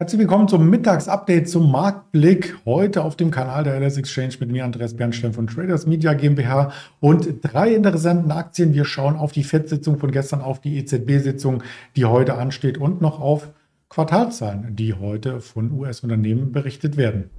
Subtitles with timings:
[0.00, 2.56] Herzlich willkommen zum Mittagsupdate zum Marktblick.
[2.64, 6.72] Heute auf dem Kanal der LS Exchange mit mir, Andreas Bernstein von Traders Media GmbH
[6.98, 8.74] und drei interessanten Aktien.
[8.74, 11.62] Wir schauen auf die FED-Sitzung von gestern, auf die EZB-Sitzung,
[11.94, 13.50] die heute ansteht und noch auf
[13.88, 17.30] Quartalzahlen, die heute von US-Unternehmen berichtet werden.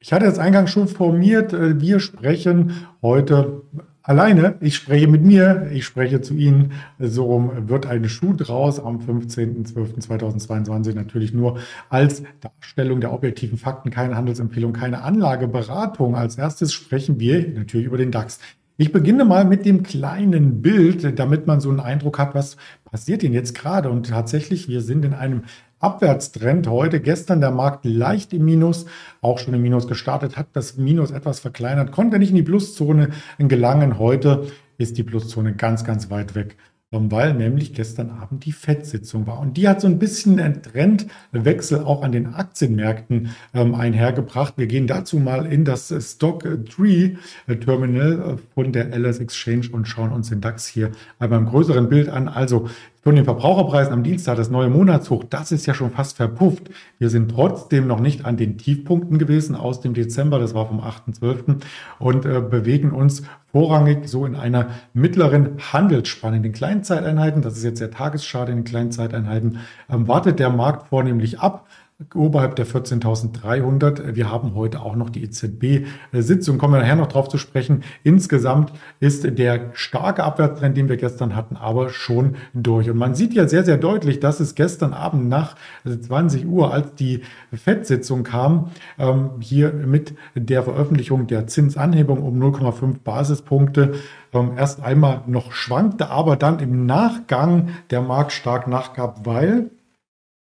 [0.00, 3.64] Ich hatte jetzt eingangs schon formiert, äh, wir sprechen heute
[4.08, 4.56] alleine.
[4.60, 6.72] Ich spreche mit mir, ich spreche zu Ihnen.
[6.98, 11.58] So wird ein Schuh draus am 15.12.2022 natürlich nur
[11.90, 16.16] als Darstellung der objektiven Fakten, keine Handelsempfehlung, keine Anlageberatung.
[16.16, 18.40] Als erstes sprechen wir natürlich über den DAX.
[18.78, 23.22] Ich beginne mal mit dem kleinen Bild, damit man so einen Eindruck hat, was passiert
[23.22, 23.90] denn jetzt gerade.
[23.90, 25.42] Und tatsächlich, wir sind in einem
[25.80, 27.00] Abwärtstrend heute.
[27.00, 28.86] Gestern der Markt leicht im Minus,
[29.20, 33.10] auch schon im Minus gestartet, hat das Minus etwas verkleinert, konnte nicht in die Pluszone
[33.38, 33.98] gelangen.
[33.98, 34.46] Heute
[34.76, 36.56] ist die Pluszone ganz, ganz weit weg
[36.90, 39.40] weil nämlich gestern Abend die FED-Sitzung war.
[39.40, 44.54] Und die hat so ein bisschen einen Trendwechsel auch an den Aktienmärkten ähm, einhergebracht.
[44.56, 47.18] Wir gehen dazu mal in das Stock 3
[47.60, 52.08] Terminal von der LS Exchange und schauen uns den DAX hier einmal im größeren Bild
[52.08, 52.26] an.
[52.26, 52.70] Also
[53.00, 56.70] von den Verbraucherpreisen am Dienstag, das neue Monatshoch, das ist ja schon fast verpufft.
[56.98, 60.80] Wir sind trotzdem noch nicht an den Tiefpunkten gewesen aus dem Dezember, das war vom
[60.80, 61.62] 8.12.
[61.98, 66.36] und äh, bewegen uns vorrangig so in einer mittleren Handelsspanne.
[66.36, 70.88] In den Kleinzeiteinheiten, das ist jetzt der Tagesschade in den Kleinzeiteinheiten, ähm, wartet der Markt
[70.88, 71.66] vornehmlich ab
[72.14, 74.14] oberhalb der 14.300.
[74.14, 77.82] Wir haben heute auch noch die EZB-Sitzung, kommen wir nachher noch drauf zu sprechen.
[78.04, 82.88] Insgesamt ist der starke Abwärtstrend, den wir gestern hatten, aber schon durch.
[82.88, 86.94] Und man sieht ja sehr, sehr deutlich, dass es gestern Abend nach 20 Uhr, als
[86.94, 93.94] die FED-Sitzung kam, ähm, hier mit der Veröffentlichung der Zinsanhebung um 0,5 Basispunkte
[94.32, 99.70] ähm, erst einmal noch schwankte, aber dann im Nachgang der Markt stark nachgab, weil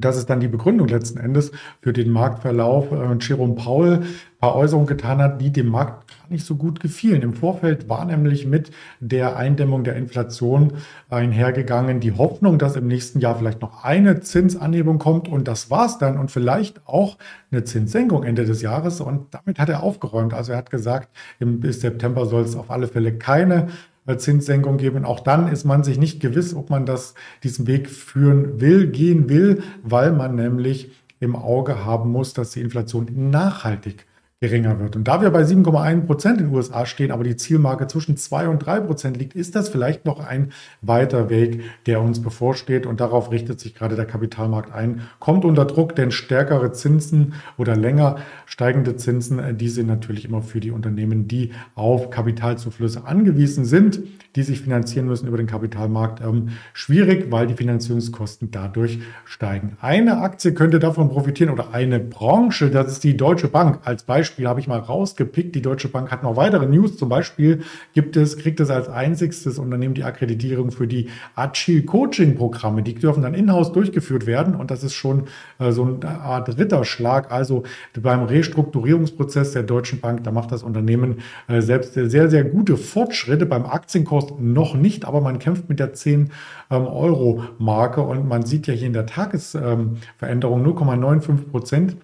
[0.05, 2.92] das ist dann die Begründung letzten Endes für den Marktverlauf.
[2.92, 6.80] Äh, Jerome Paul ein paar Äußerungen getan hat, die dem Markt gar nicht so gut
[6.80, 7.23] gefielen.
[7.23, 8.70] Im Vorfeld war nämlich mit
[9.01, 10.74] der Eindämmung der Inflation
[11.11, 15.98] einhergegangen die Hoffnung, dass im nächsten Jahr vielleicht noch eine Zinsanhebung kommt und das war's
[15.98, 17.19] dann und vielleicht auch
[17.51, 20.34] eine Zinssenkung Ende des Jahres und damit hat er aufgeräumt.
[20.34, 23.69] Also er hat gesagt, bis September soll es auf alle Fälle keine
[24.18, 25.05] Zinssenkung geben.
[25.05, 29.29] Auch dann ist man sich nicht gewiss, ob man das, diesen Weg führen will, gehen
[29.29, 34.07] will, weil man nämlich im Auge haben muss, dass die Inflation nachhaltig
[34.42, 34.97] geringer wird.
[34.97, 38.48] Und da wir bei 7,1 Prozent in den USA stehen, aber die Zielmarke zwischen 2
[38.48, 42.85] und 3 Prozent liegt, ist das vielleicht noch ein weiter Weg, der uns bevorsteht.
[42.85, 45.02] Und darauf richtet sich gerade der Kapitalmarkt ein.
[45.20, 50.42] Kommt unter Druck, denn stärkere Zinsen oder länger steigende Zinsen, äh, die sind natürlich immer
[50.42, 54.02] für die Unternehmen, die auf Kapitalzuflüsse angewiesen sind,
[54.35, 59.77] die sich finanzieren müssen über den Kapitalmarkt, ähm, schwierig, weil die Finanzierungskosten dadurch steigen.
[59.81, 64.32] Eine Aktie könnte davon profitieren oder eine Branche, das ist die Deutsche Bank als Beispiel
[64.33, 65.55] Beispiel habe ich mal rausgepickt.
[65.55, 66.97] Die Deutsche Bank hat noch weitere News.
[66.97, 67.61] Zum Beispiel
[67.93, 72.83] gibt es, kriegt es als einziges Unternehmen die Akkreditierung für die Agile Coaching Programme.
[72.83, 75.25] Die dürfen dann in-house durchgeführt werden und das ist schon
[75.59, 77.31] äh, so eine Art Ritterschlag.
[77.31, 77.65] Also
[78.01, 81.17] beim Restrukturierungsprozess der Deutschen Bank, da macht das Unternehmen
[81.49, 83.45] äh, selbst sehr, sehr gute Fortschritte.
[83.45, 86.31] Beim Aktienkurs noch nicht, aber man kämpft mit der 10
[86.70, 91.97] ähm, Euro Marke und man sieht ja hier in der Tagesveränderung ähm, 0,95 Prozent.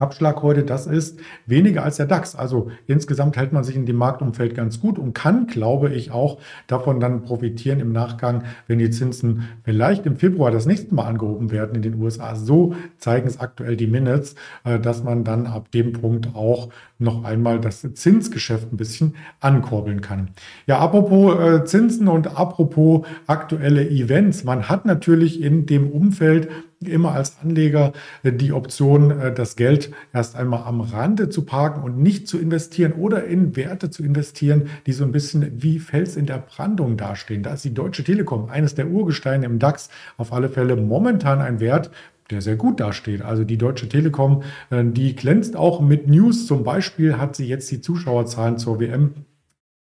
[0.00, 2.34] Abschlag heute, das ist weniger als der DAX.
[2.34, 6.38] Also insgesamt hält man sich in dem Marktumfeld ganz gut und kann, glaube ich, auch
[6.66, 11.50] davon dann profitieren im Nachgang, wenn die Zinsen vielleicht im Februar das nächste Mal angehoben
[11.50, 12.34] werden in den USA.
[12.34, 17.24] So zeigen es aktuell die Minutes, äh, dass man dann ab dem Punkt auch noch
[17.24, 20.28] einmal das Zinsgeschäft ein bisschen ankurbeln kann.
[20.66, 24.44] Ja, apropos äh, Zinsen und apropos aktuelle Events.
[24.44, 26.48] Man hat natürlich in dem Umfeld
[26.86, 27.92] immer als Anleger
[28.22, 32.38] äh, die Option, äh, das Geld erst einmal am Rande zu parken und nicht zu
[32.38, 36.96] investieren oder in Werte zu investieren, die so ein bisschen wie Fels in der Brandung
[36.96, 37.42] dastehen.
[37.42, 41.60] Da ist die Deutsche Telekom, eines der Urgesteine im DAX, auf alle Fälle momentan ein
[41.60, 41.90] Wert,
[42.30, 43.22] der sehr gut dasteht.
[43.22, 46.46] Also die Deutsche Telekom, äh, die glänzt auch mit News.
[46.46, 49.26] Zum Beispiel hat sie jetzt die Zuschauerzahlen zur WM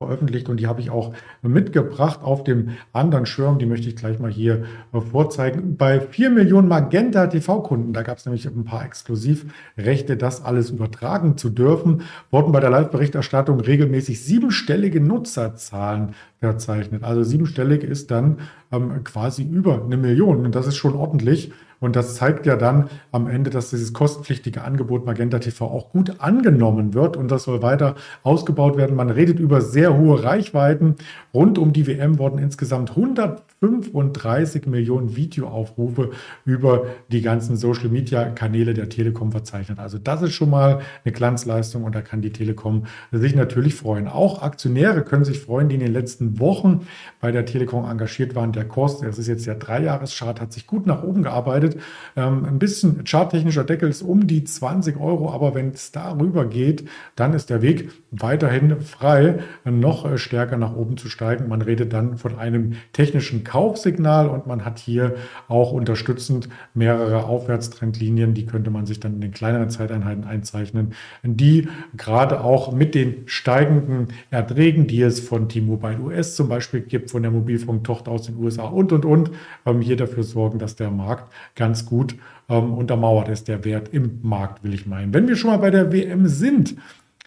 [0.00, 1.12] veröffentlicht und die habe ich auch
[1.42, 3.58] mitgebracht auf dem anderen Schirm.
[3.58, 4.62] Die möchte ich gleich mal hier
[4.92, 5.76] äh, vorzeigen.
[5.76, 11.36] Bei 4 Millionen Magenta TV-Kunden, da gab es nämlich ein paar Exklusivrechte, das alles übertragen
[11.36, 17.02] zu dürfen, wurden bei der Live-Berichterstattung regelmäßig siebenstellige Nutzerzahlen verzeichnet.
[17.02, 18.38] Also siebenstellig ist dann
[18.70, 21.50] ähm, quasi über eine Million und das ist schon ordentlich.
[21.80, 26.20] Und das zeigt ja dann am Ende, dass dieses kostenpflichtige Angebot Magenta TV auch gut
[26.20, 28.96] angenommen wird und das soll weiter ausgebaut werden.
[28.96, 30.96] Man redet über sehr hohe Reichweiten.
[31.32, 36.10] Rund um die WM wurden insgesamt 135 Millionen Videoaufrufe
[36.44, 39.78] über die ganzen Social Media Kanäle der Telekom verzeichnet.
[39.78, 44.08] Also das ist schon mal eine Glanzleistung und da kann die Telekom sich natürlich freuen.
[44.08, 46.86] Auch Aktionäre können sich freuen, die in den letzten Wochen
[47.20, 48.52] bei der Telekom engagiert waren.
[48.52, 51.67] Der Kurs, das ist jetzt der Dreijahreschart, hat sich gut nach oben gearbeitet.
[52.16, 56.88] Ähm, ein bisschen charttechnischer Deckel ist um die 20 Euro, aber wenn es darüber geht,
[57.16, 61.48] dann ist der Weg weiterhin frei, noch stärker nach oben zu steigen.
[61.48, 65.16] Man redet dann von einem technischen Kaufsignal und man hat hier
[65.48, 71.68] auch unterstützend mehrere Aufwärtstrendlinien, die könnte man sich dann in den kleineren Zeiteinheiten einzeichnen, die
[71.96, 77.22] gerade auch mit den steigenden Erträgen, die es von T-Mobile US zum Beispiel gibt, von
[77.22, 79.30] der Mobilfunktochter aus den USA und, und, und,
[79.66, 82.16] ähm, hier dafür sorgen, dass der Markt ganz gut
[82.48, 85.12] ähm, untermauert ist, der Wert im Markt, will ich meinen.
[85.12, 86.76] Wenn wir schon mal bei der WM sind,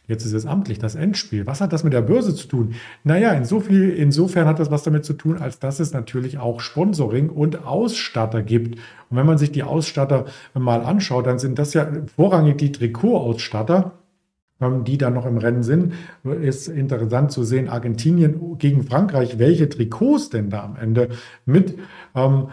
[0.08, 1.48] Jetzt ist es amtlich, das Endspiel.
[1.48, 2.74] Was hat das mit der Börse zu tun?
[3.06, 7.30] Naja, insofern, insofern hat das was damit zu tun, als dass es natürlich auch Sponsoring
[7.30, 8.76] und Ausstatter gibt.
[9.10, 13.94] Und wenn man sich die Ausstatter mal anschaut, dann sind das ja vorrangig die Trikotausstatter
[14.62, 15.94] ähm, die da noch im Rennen sind,
[16.24, 21.10] ist interessant zu sehen, Argentinien gegen Frankreich, welche Trikots denn da am Ende
[21.46, 21.80] mit
[22.16, 22.50] ähm,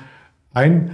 [0.54, 0.92] ein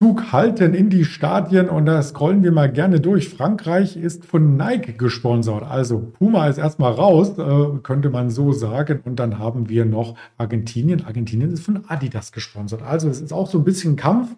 [0.00, 3.28] Zug halten in die Stadien und da scrollen wir mal gerne durch.
[3.28, 5.64] Frankreich ist von Nike gesponsert.
[5.64, 9.00] Also Puma ist erstmal raus, äh, könnte man so sagen.
[9.04, 11.04] Und dann haben wir noch Argentinien.
[11.04, 12.82] Argentinien ist von Adidas gesponsert.
[12.82, 14.36] Also es ist auch so ein bisschen Kampf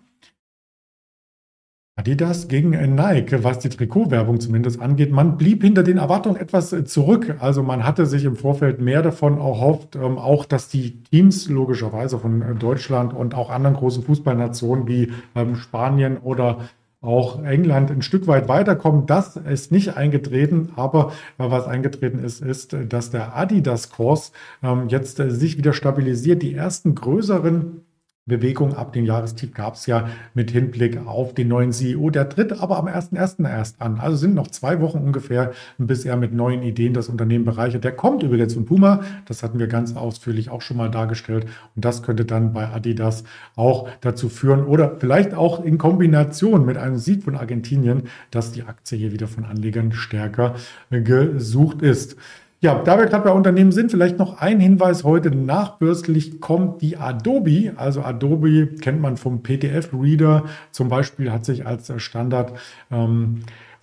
[2.00, 5.12] Adidas gegen Nike, was die Trikotwerbung zumindest angeht.
[5.12, 7.37] Man blieb hinter den Erwartungen etwas äh, zurück.
[7.41, 12.19] Also man hatte sich im Vorfeld mehr davon erhofft, ähm, auch dass die Teams logischerweise
[12.19, 16.70] von äh, Deutschland und auch anderen großen Fußballnationen wie ähm, Spanien oder
[17.02, 19.05] auch England ein Stück weit weiterkommen.
[19.05, 24.32] Das ist nicht eingetreten, aber äh, was eingetreten ist, ist, dass der Adidas-Kurs
[24.62, 26.43] ähm, jetzt sich wieder stabilisiert.
[26.43, 27.82] Die ersten größeren
[28.26, 32.11] Bewegung ab dem Jahrestief gab es ja mit Hinblick auf den neuen CEO.
[32.11, 33.49] Der tritt aber am 1.1.
[33.49, 33.99] erst an.
[33.99, 37.82] Also sind noch zwei Wochen ungefähr, bis er mit neuen Ideen das Unternehmen bereichert.
[37.82, 39.00] Der kommt übrigens von Puma.
[39.26, 41.46] Das hatten wir ganz ausführlich auch schon mal dargestellt.
[41.75, 43.25] Und das könnte dann bei Adidas
[43.56, 48.62] auch dazu führen oder vielleicht auch in Kombination mit einem Sieg von Argentinien, dass die
[48.62, 50.55] Aktie hier wieder von Anlegern stärker
[50.90, 52.17] gesucht ist.
[52.62, 55.31] Ja, da wir gerade bei Unternehmen sind, vielleicht noch ein Hinweis heute.
[55.31, 57.73] Nachbörslich kommt die Adobe.
[57.77, 62.53] Also Adobe kennt man vom PDF-Reader zum Beispiel, hat sich als Standard
[62.91, 63.41] ähm,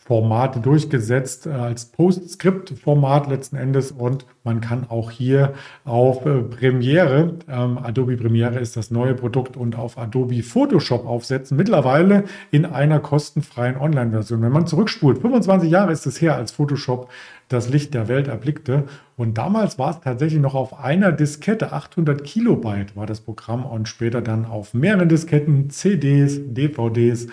[0.07, 3.91] Format durchgesetzt, äh, als Postscript-Format letzten Endes.
[3.91, 9.57] Und man kann auch hier auf äh, Premiere, ähm, Adobe Premiere ist das neue Produkt
[9.57, 14.41] und auf Adobe Photoshop aufsetzen, mittlerweile in einer kostenfreien Online-Version.
[14.41, 17.09] Wenn man zurückspult, 25 Jahre ist es her, als Photoshop
[17.49, 18.85] das Licht der Welt erblickte.
[19.17, 23.65] Und damals war es tatsächlich noch auf einer Diskette, 800 Kilobyte war das Programm.
[23.65, 27.27] Und später dann auf mehreren Disketten, CDs, DVDs,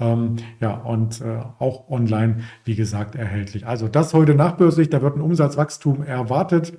[0.00, 3.66] ähm, ja, und äh, auch online, wie gesagt, erhältlich.
[3.66, 6.72] Also das heute nachbörslich, da wird ein Umsatzwachstum erwartet.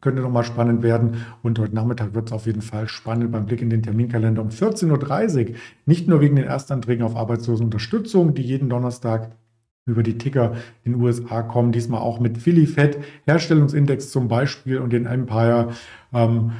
[0.00, 1.24] Könnte nochmal spannend werden.
[1.42, 4.50] Und heute Nachmittag wird es auf jeden Fall spannend beim Blick in den Terminkalender um
[4.50, 5.56] 14.30 Uhr.
[5.86, 9.32] Nicht nur wegen den Erstanträgen auf Arbeitslosenunterstützung, die jeden Donnerstag
[9.86, 14.78] über die Ticker in den USA kommen, diesmal auch mit Philly Fed, Herstellungsindex zum Beispiel
[14.78, 15.72] und den Empire.
[16.12, 16.52] Ähm,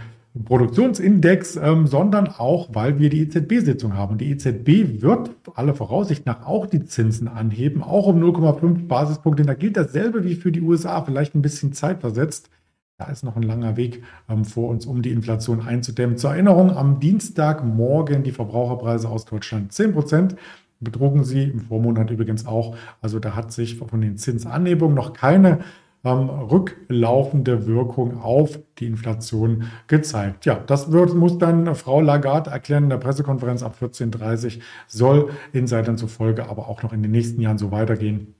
[0.42, 4.18] Produktionsindex, ähm, sondern auch, weil wir die EZB-Sitzung haben.
[4.18, 9.44] Die EZB wird alle Voraussicht nach auch die Zinsen anheben, auch um 0,5 Basispunkte.
[9.44, 12.50] Da gilt dasselbe wie für die USA, vielleicht ein bisschen zeitversetzt.
[12.98, 16.16] Da ist noch ein langer Weg ähm, vor uns, um die Inflation einzudämmen.
[16.16, 20.36] Zur Erinnerung, am Dienstagmorgen die Verbraucherpreise aus Deutschland 10 Prozent
[20.80, 22.76] betrugen sie, im Vormonat übrigens auch.
[23.00, 25.60] Also da hat sich von den Zinsanhebungen noch keine
[26.04, 30.44] ähm, rücklaufende Wirkung auf die Inflation gezeigt.
[30.44, 35.30] Ja, das wird, muss dann Frau Lagarde erklären in der Pressekonferenz ab 14.30 Uhr, soll
[35.52, 38.34] Insidern zufolge aber auch noch in den nächsten Jahren so weitergehen,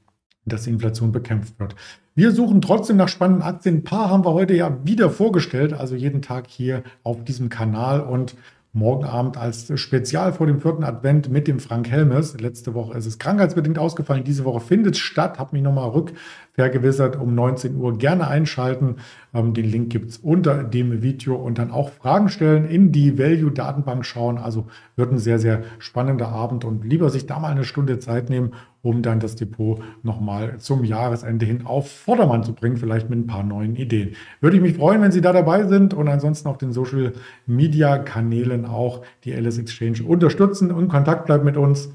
[0.45, 1.75] dass die Inflation bekämpft wird.
[2.15, 3.77] Wir suchen trotzdem nach spannenden Aktien.
[3.77, 8.01] Ein paar haben wir heute ja wieder vorgestellt, also jeden Tag hier auf diesem Kanal
[8.01, 8.37] und
[8.75, 12.39] morgen Abend als Spezial vor dem vierten Advent mit dem Frank Helmes.
[12.41, 14.25] Letzte Woche ist es krankheitsbedingt ausgefallen.
[14.25, 15.39] Diese Woche findet es statt.
[15.39, 16.13] Habe mich nochmal rück
[16.55, 17.17] vergewissert.
[17.17, 18.97] Um 19 Uhr gerne einschalten.
[19.35, 23.19] Ähm, den Link gibt es unter dem Video und dann auch Fragen stellen, in die
[23.19, 24.39] Value-Datenbank schauen.
[24.39, 28.31] Also wird ein sehr, sehr spannender Abend und lieber sich da mal eine Stunde Zeit
[28.31, 33.19] nehmen, um dann das Depot nochmal zum Jahresende hin auf Vordermann zu bringen, vielleicht mit
[33.19, 34.15] ein paar neuen Ideen.
[34.41, 37.13] Würde ich mich freuen, wenn Sie da dabei sind und ansonsten auf den Social
[37.47, 41.93] Media Kanälen auch die Alice Exchange unterstützen und Kontakt bleiben mit uns.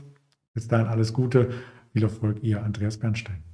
[0.53, 1.49] Bis dahin alles Gute,
[1.93, 3.48] viel Erfolg, Ihr Andreas Bernstein.